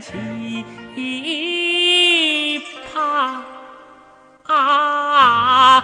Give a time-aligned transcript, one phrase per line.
[0.00, 0.12] 奇
[2.92, 3.40] 葩。
[4.48, 5.82] 哎，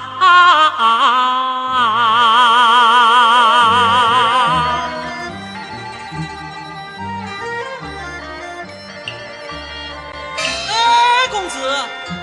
[11.31, 11.57] 公子，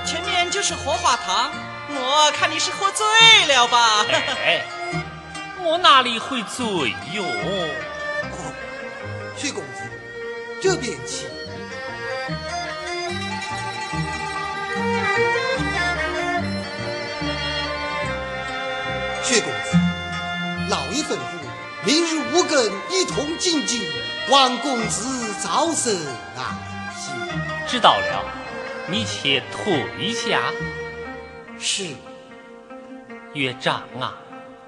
[0.05, 1.49] 前面就是荷花塘，
[1.89, 3.05] 我看你是喝醉
[3.47, 4.05] 了吧？
[5.61, 7.23] 我哪里会醉哟？
[9.35, 9.89] 薛公子，
[10.61, 11.38] 这边请。
[21.89, 23.81] 明日五更一同进京，
[24.29, 25.91] 王公子早生
[26.37, 26.53] 啊，
[27.65, 28.25] 知道了，
[28.85, 30.39] 你且退下。
[31.57, 31.87] 是，
[33.33, 34.13] 岳丈啊，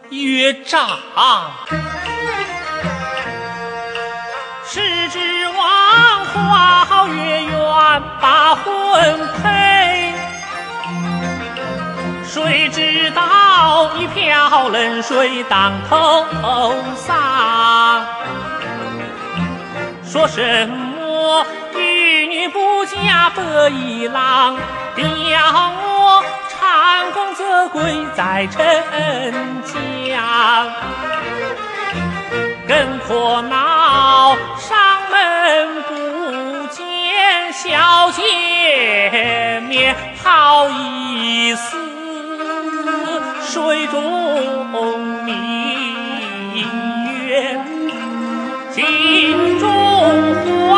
[0.10, 0.90] 岳丈。
[4.66, 7.54] 是指望花好月圆，
[8.20, 9.71] 把婚配。
[12.34, 16.25] 谁知道一瓢冷水当头
[16.96, 18.06] 洒，
[20.06, 22.47] 说什么玉女？
[22.47, 24.58] 不嫁白衣郎，
[24.96, 25.42] 定要
[25.84, 27.81] 我长公则归
[28.16, 28.81] 在陈
[29.66, 30.69] 家。
[32.66, 34.78] 更可恼上
[35.12, 39.94] 门不见小姐面，
[40.24, 41.91] 好意思
[43.51, 44.01] 水中
[45.25, 46.56] 明
[47.28, 47.59] 月，
[48.72, 49.67] 镜中
[50.69, 50.72] 花。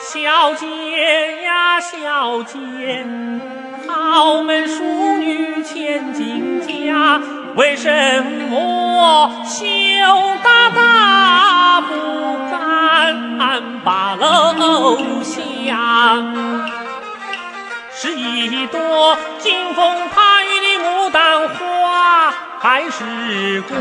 [0.00, 2.56] 小姐呀，小姐，
[3.86, 4.82] 豪门淑
[5.18, 7.20] 女千金家，
[7.56, 9.66] 为什么羞
[10.42, 11.92] 答答不
[12.50, 16.24] 敢把楼下？
[17.98, 22.30] 是一朵金风盘雨的牡丹花，
[22.60, 23.74] 还是个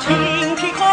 [0.00, 0.86] 青皮空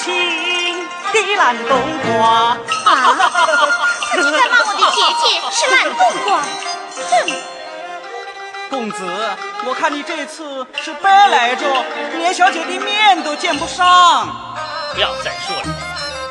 [0.00, 2.56] 心的烂冬瓜？
[2.84, 6.42] 他竟在骂我的姐姐是烂冬瓜！
[7.08, 7.12] 哼！
[8.68, 9.04] 公子，
[9.64, 11.64] 我看你这次是白来着，
[12.16, 14.26] 连小姐的面都见不上。
[14.92, 15.66] 不要再说了，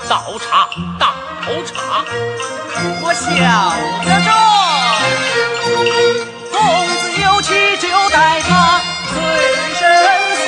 [0.09, 0.67] 倒茶，
[0.99, 1.13] 倒
[1.63, 2.03] 茶！
[3.01, 3.29] 我晓
[4.03, 4.56] 得着，
[7.41, 8.81] 起就带他
[9.13, 9.15] 醉
[9.75, 9.81] 生
[10.37, 10.39] 死，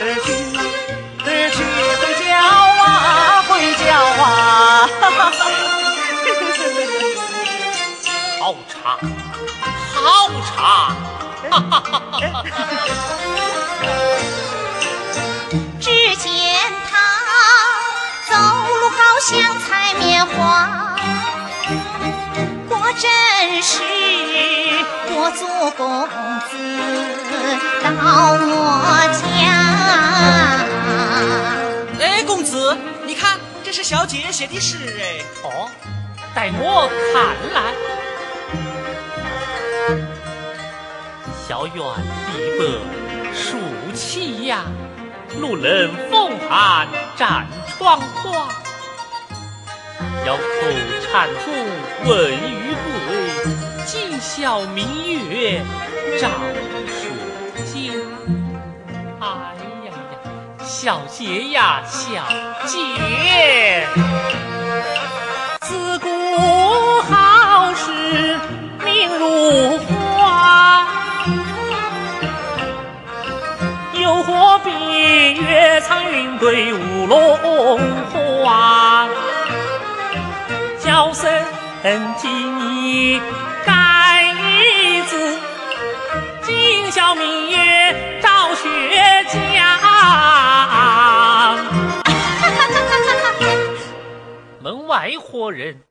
[0.00, 0.28] 儿媳
[1.24, 1.58] 儿媳
[2.00, 2.84] 会叫啊
[3.48, 3.86] 会叫
[4.22, 4.24] 啊，
[8.40, 8.74] 好茶
[9.94, 9.96] 好
[10.46, 10.56] 茶，
[11.50, 12.70] 哈哈哈哈哈。
[15.80, 15.84] 只
[16.16, 16.28] 见
[16.90, 16.92] 他
[18.28, 19.30] 走路好像
[19.60, 20.95] 采棉花。
[22.98, 23.74] 真是
[25.10, 25.80] 我做公
[26.48, 26.52] 子
[27.84, 27.90] 到
[28.32, 28.44] 我
[29.20, 29.24] 家。
[32.00, 33.38] 哎，公子，你看。
[33.64, 35.24] 这是小姐写的诗哎！
[35.42, 35.68] 哦，
[36.32, 37.74] 待我看来。
[41.48, 41.74] 小院
[42.28, 42.60] 碧柏
[43.34, 43.58] 树
[43.92, 44.62] 齐呀，
[45.40, 48.48] 路人风寒占窗花。
[50.26, 50.38] 遥叩
[51.12, 51.54] 蟾宫
[52.04, 52.74] 问玉
[53.06, 53.14] 桂，
[53.84, 55.62] 今宵明月
[56.20, 56.28] 照
[56.88, 56.98] 蜀
[57.64, 57.92] 京。
[59.20, 59.88] 哎呀呀，
[60.64, 62.26] 小杰呀，小
[62.66, 63.86] 杰！
[65.60, 66.08] 自古
[67.02, 68.36] 好事
[68.84, 70.88] 命如花，
[73.94, 74.72] 又何必
[75.40, 77.78] 月藏云对舞龙
[78.42, 79.06] 花？
[80.96, 81.30] 高僧
[82.16, 82.30] 今
[82.72, 83.20] 已
[83.66, 84.34] 改
[85.06, 85.38] 子，
[86.42, 88.64] 今宵明月照雪
[89.28, 89.36] 江。
[94.62, 95.82] 门外活人。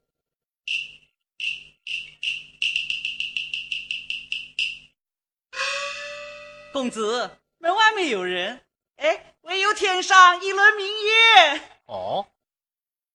[6.73, 7.29] 公子，
[7.59, 8.59] 门外没有人，
[8.97, 11.61] 哎，唯有天上一轮明月。
[11.85, 12.25] 哦，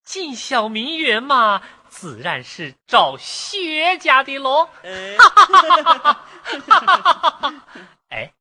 [0.04, 1.60] 今宵明月嘛。
[2.00, 4.70] 自然是找薛家的喽。
[8.08, 8.32] 哎，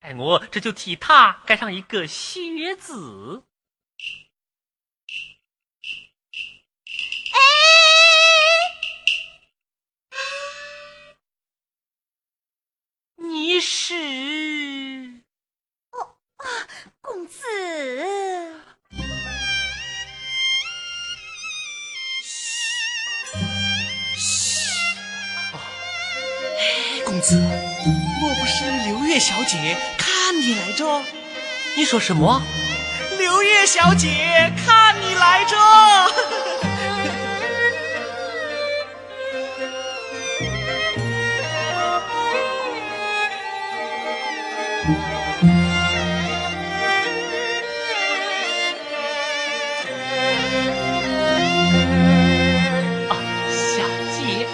[0.00, 3.44] 哎，我这就替他盖上一个薛字。
[7.34, 7.36] 哎，
[13.16, 14.51] 你是？
[29.12, 31.02] 月小姐看你来着？
[31.76, 32.42] 你说什么？
[33.18, 35.54] 刘月小姐看你来着。
[53.50, 53.84] 小
[54.16, 54.46] 姐，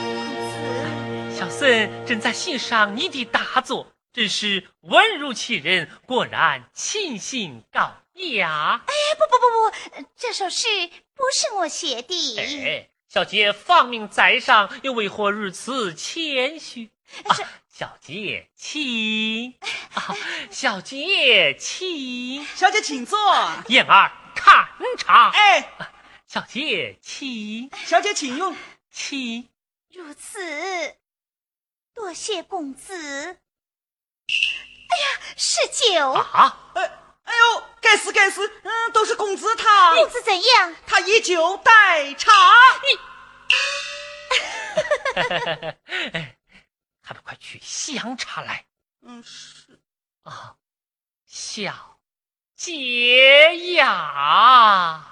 [1.32, 8.82] 小孙正在欣赏你的大作，真是文如其人，果然清新高雅。
[8.86, 10.66] 哎，不不不不，这首诗
[11.14, 12.38] 不是我写的。
[12.38, 16.90] 哎，小姐放命在上，又为何如此谦虚？
[17.24, 17.36] 啊，
[17.68, 19.54] 小姐请，
[19.94, 20.16] 啊，
[20.50, 23.18] 小姐请，小姐请坐。
[23.68, 25.30] 燕儿看茶。
[25.30, 25.70] 哎，
[26.26, 28.56] 小姐请，小姐请用，
[28.90, 29.48] 请。
[29.92, 30.96] 如此。
[31.94, 33.38] 多谢公子。
[34.28, 36.70] 哎呀，是酒啊！
[36.74, 36.82] 哎
[37.24, 38.46] 哎呦，该死该死！
[38.62, 39.94] 嗯，都是公子他。
[39.94, 40.76] 公子怎样？
[40.86, 42.32] 他以酒代茶。
[46.12, 46.36] 哎，
[47.02, 48.66] 还不快去香茶来？
[49.02, 49.80] 嗯，是
[50.22, 50.56] 啊，
[51.26, 51.98] 小
[52.56, 55.04] 姐呀。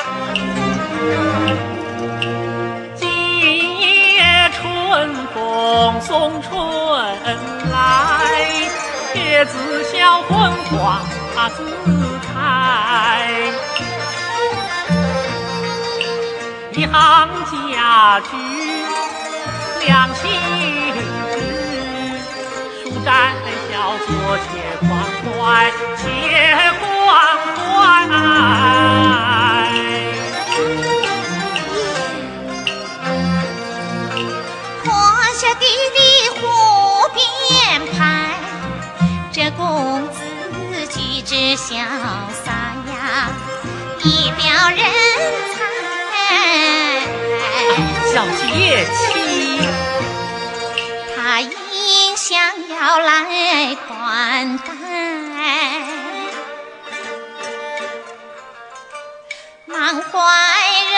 [0.00, 1.33] 风
[6.00, 6.52] 送春
[7.72, 7.78] 来，
[9.14, 9.52] 叶子
[9.84, 10.30] 笑昏
[10.66, 11.02] 花
[11.56, 11.58] 自
[12.22, 12.28] 开。
[16.72, 16.92] 一行
[17.72, 18.30] 家具
[19.86, 20.22] 两心
[21.32, 21.36] 知，
[22.82, 23.08] 书斋
[23.70, 23.72] 小
[24.06, 24.46] 坐且
[24.80, 24.88] 欢
[25.22, 25.42] 快，
[25.96, 26.02] 且
[26.80, 26.82] 欢
[27.56, 29.33] 快。
[35.58, 35.98] 弟弟
[36.30, 36.40] 湖
[37.14, 37.18] 边
[37.92, 37.98] 拍，
[39.32, 40.16] 这公子
[40.88, 41.68] 举止潇
[42.44, 42.46] 洒
[42.92, 43.30] 呀，
[44.02, 44.78] 一表人
[45.54, 45.56] 才。
[48.12, 48.42] 小姐
[48.96, 49.16] 请，
[51.16, 52.28] 他应想
[52.68, 54.64] 要来款待，
[59.66, 60.08] 满怀
[60.92, 60.96] 热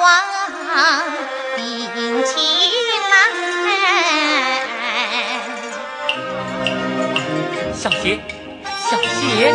[0.00, 0.04] 望
[1.56, 1.60] 定
[2.24, 2.45] 情。
[7.88, 8.18] 小杰，
[8.90, 9.52] 小杰，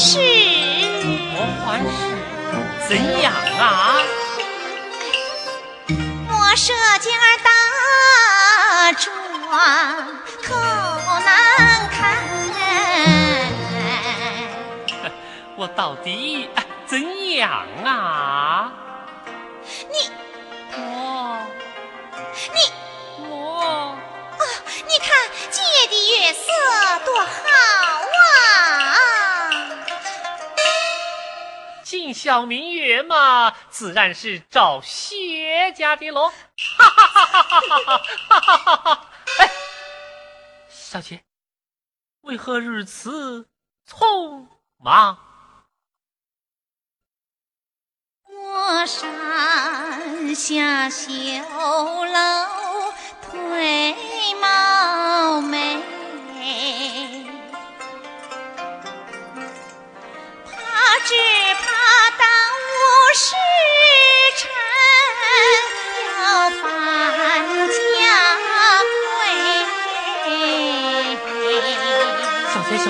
[0.00, 0.16] 是
[1.34, 1.36] 我
[1.66, 1.90] 还是
[2.88, 2.90] 怎
[3.20, 3.26] 样
[3.58, 3.98] 啊？
[6.28, 7.50] 我射箭儿打
[8.92, 9.12] 桩。
[15.56, 16.48] 我到底
[16.86, 17.50] 怎样
[17.84, 18.72] 啊？
[19.90, 20.08] 你
[20.76, 20.80] 我
[22.54, 22.58] 你
[23.28, 23.34] 我
[24.38, 24.40] 啊！
[24.86, 25.08] 你看
[25.50, 26.46] 今夜的月色
[27.04, 27.26] 多好
[31.88, 31.90] 啊！
[31.90, 36.28] 今名小明月嘛，自然是找薛家的喽。
[36.28, 36.34] 哈
[36.84, 39.10] 哈哈哈哈哈哈哈哈哈！
[39.38, 39.50] 哎，
[40.68, 41.24] 小姐，
[42.20, 43.48] 为何如此
[43.88, 45.18] 匆忙？
[48.26, 52.92] 我山下绣楼
[53.22, 53.96] 退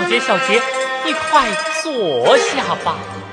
[0.09, 0.62] 小杰小杰
[1.05, 1.47] 你快
[1.83, 3.27] 坐下吧。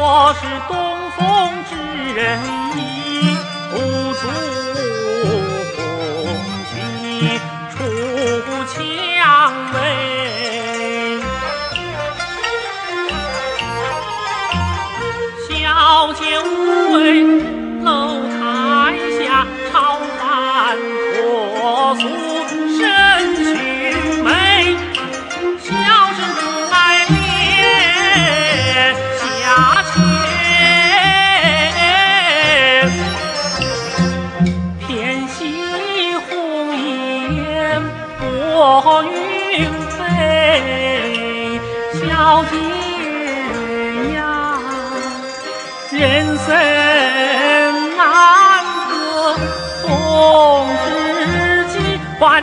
[0.00, 2.40] 我是东风之人
[2.78, 2.87] 也。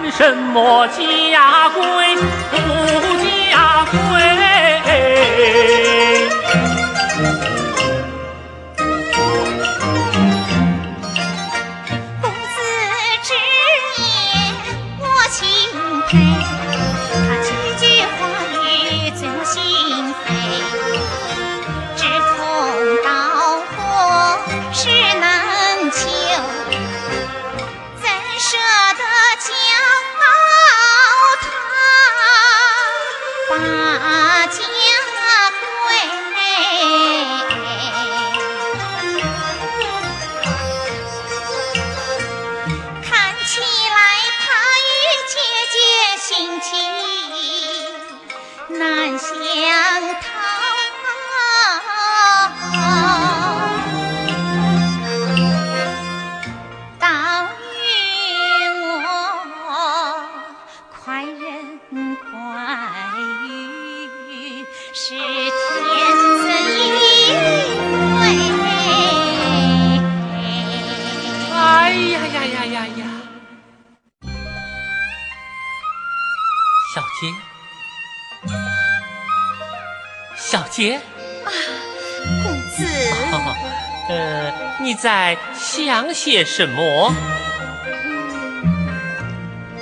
[0.09, 1.81] 什么家规
[2.49, 2.57] 不
[3.51, 3.95] 家规？
[48.77, 49.24] 难。
[82.43, 82.85] 公子，
[84.09, 87.13] 呃，你在想些什么？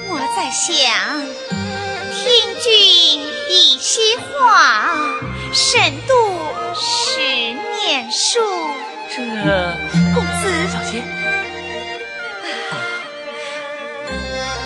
[0.09, 1.21] 我在想，
[2.11, 2.21] 听
[2.61, 2.71] 君
[3.49, 4.95] 一席话，
[5.51, 6.11] 胜读
[6.75, 8.39] 十年书。
[9.15, 9.17] 这，
[10.15, 10.41] 公子，
[10.71, 11.03] 小姐，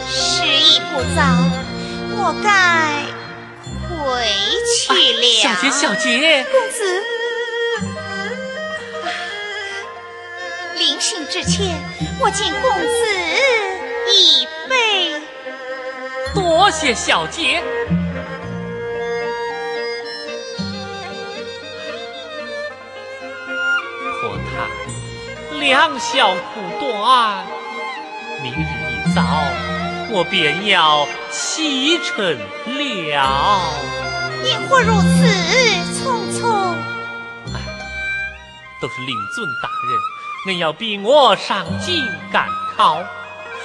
[0.10, 0.16] 时
[0.46, 1.20] 已不早，
[2.16, 2.48] 我该。
[3.98, 4.28] 回
[4.66, 7.04] 去了，小姐，小姐，公子，
[10.76, 11.78] 临行之前，
[12.20, 12.88] 我敬公子
[14.14, 15.22] 一杯。
[16.36, 17.64] 多谢小姐。
[24.22, 27.46] 可叹良宵苦短，
[28.44, 28.56] 明日
[28.92, 29.22] 一早
[30.10, 32.38] 我便要启程
[32.78, 33.62] 了。
[34.44, 35.26] 因何如此
[35.96, 36.76] 匆匆？
[37.54, 37.60] 哎，
[38.82, 43.04] 都是令尊大人，恁要逼我上京赶考。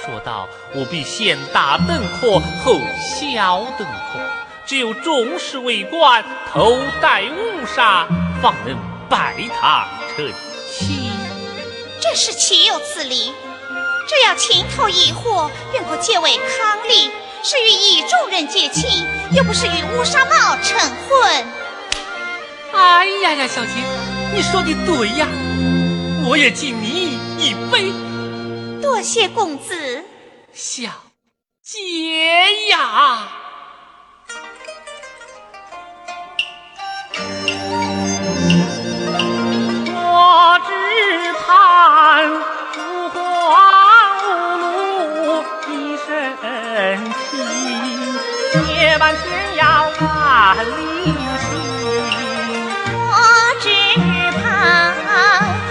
[0.03, 4.19] 说到务必先大登科，后小登科，
[4.65, 8.05] 只有中士为官，头戴乌纱，
[8.41, 8.77] 方能
[9.09, 10.29] 拜堂成
[10.69, 11.11] 亲。
[12.01, 13.31] 这是岂有此理？
[14.07, 17.09] 只要情投意合，便可结为伉俪；
[17.43, 21.45] 是与意中人结亲，又不是与乌纱帽成婚。
[22.73, 23.71] 哎呀呀，小姐，
[24.33, 25.27] 你说的对呀，
[26.27, 27.93] 我也敬你一杯。
[28.81, 30.03] 多谢公子，
[30.53, 30.89] 小
[31.63, 33.42] 姐呀。
[49.11, 51.49] 天涯万里行
[53.09, 53.11] 我
[53.59, 53.67] 只
[54.39, 54.43] 怕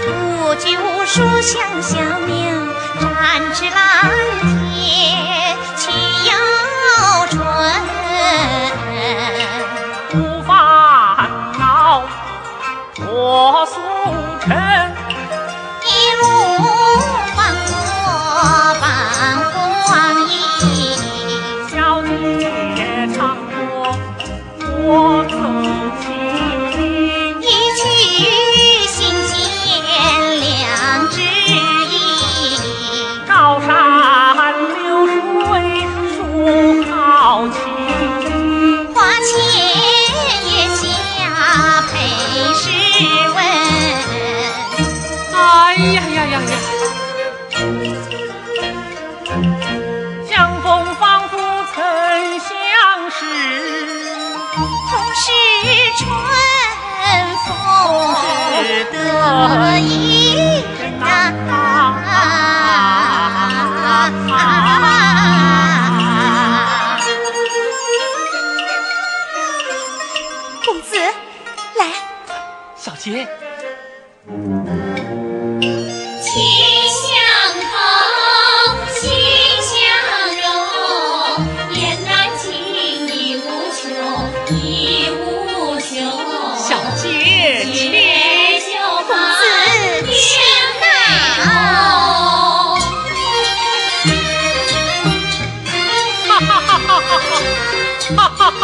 [0.07, 1.97] 无拘无束像小
[2.27, 2.35] 鸟
[2.99, 4.62] 展翅蓝天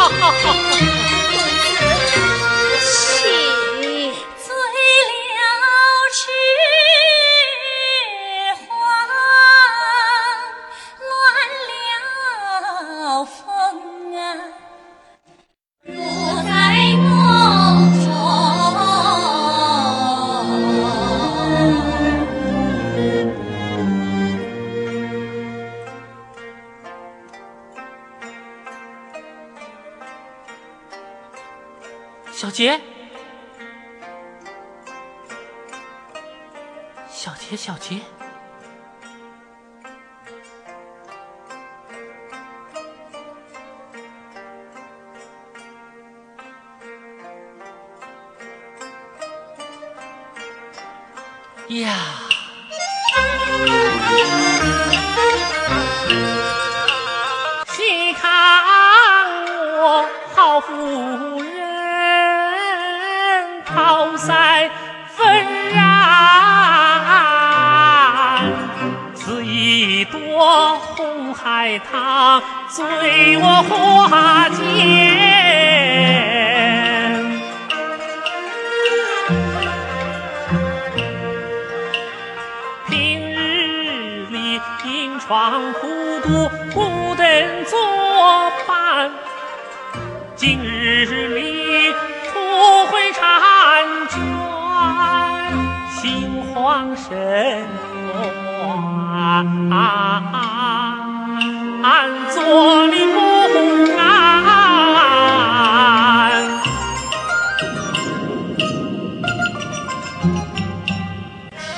[0.00, 0.69] 哈哈哈
[32.40, 32.80] 小杰。
[37.10, 38.00] 小杰小杰。
[96.80, 97.12] 心慌神
[99.68, 99.76] 乱，
[102.32, 102.40] 坐
[102.86, 103.20] 立不
[103.98, 104.00] 安。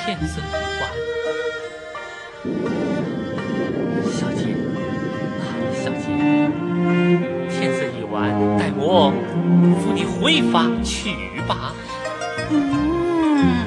[0.05, 0.41] 天色已
[0.79, 0.81] 晚，
[4.05, 4.55] 小姐，
[5.41, 5.43] 啊，
[5.83, 6.07] 小姐，
[7.49, 9.11] 天色已晚，待我
[9.81, 11.13] 扶你回房去
[11.47, 11.73] 吧。
[12.51, 13.65] 嗯，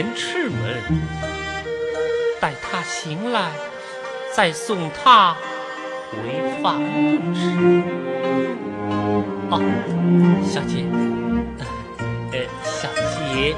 [0.00, 0.82] 前赤门，
[2.40, 3.50] 待他醒来，
[4.34, 5.36] 再送他
[6.10, 6.80] 回房
[7.34, 7.82] 吃。
[9.50, 9.60] 哦，
[10.42, 10.86] 小姐，
[12.32, 13.54] 呃小姐。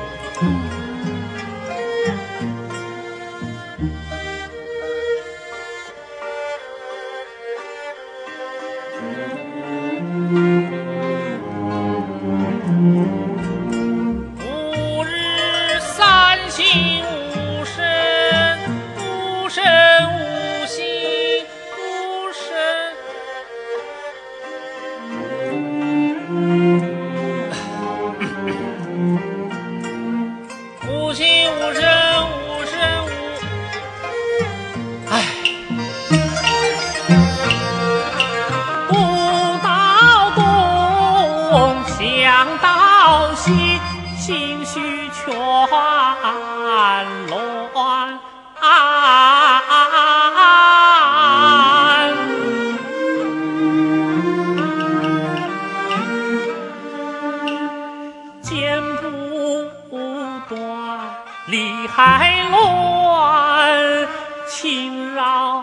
[61.53, 64.09] 断，理还乱，
[64.49, 65.63] 情绕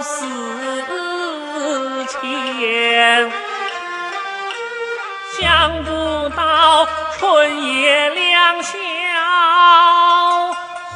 [0.00, 0.24] 思
[2.06, 3.32] 牵。
[5.32, 6.86] 想不到
[7.18, 8.78] 春夜两宵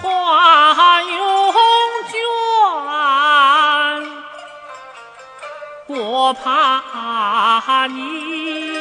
[0.03, 1.53] 花永
[2.09, 2.15] 卷，
[5.89, 8.73] 我怕你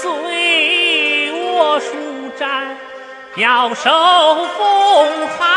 [0.00, 1.90] 随我舒
[2.38, 2.71] 展，
[3.36, 5.48] 要受风寒。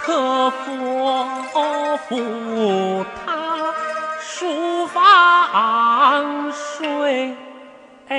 [0.00, 3.74] 可否扶他
[4.20, 7.34] 书房睡？
[8.08, 8.14] 哎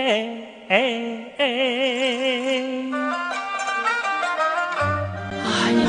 [5.77, 5.85] 呀，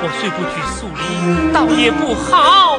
[0.00, 0.98] 我虽不拘素礼，
[1.52, 2.77] 倒也不好，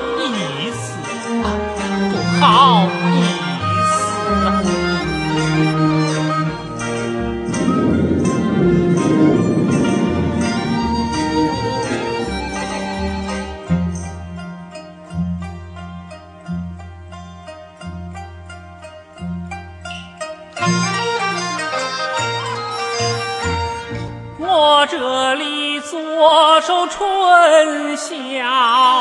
[2.40, 4.10] 好意思。
[24.42, 28.99] 我这里左手春宵